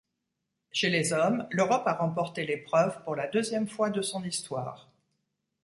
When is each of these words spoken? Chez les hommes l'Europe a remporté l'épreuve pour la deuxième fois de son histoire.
Chez 0.71 0.89
les 0.89 1.13
hommes 1.13 1.45
l'Europe 1.51 1.85
a 1.85 1.93
remporté 1.93 2.43
l'épreuve 2.43 3.03
pour 3.03 3.15
la 3.15 3.27
deuxième 3.27 3.67
fois 3.67 3.91
de 3.91 4.01
son 4.01 4.23
histoire. 4.23 4.89